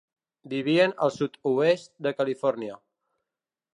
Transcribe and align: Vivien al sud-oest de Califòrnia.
Vivien 0.53 0.95
al 1.07 1.13
sud-oest 1.17 1.93
de 2.07 2.15
Califòrnia. 2.23 2.79